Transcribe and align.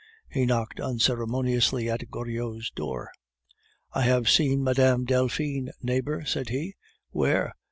He 0.31 0.47
knocked 0.47 0.79
unceremoniously 0.79 1.87
at 1.87 2.09
Goriot's 2.09 2.71
door. 2.71 3.11
"I 3.93 4.01
have 4.01 4.27
seen 4.31 4.63
Mme. 4.63 5.05
Delphine, 5.05 5.69
neighbor," 5.83 6.25
said 6.25 6.49
he. 6.49 6.73
"Where?" 7.11 7.53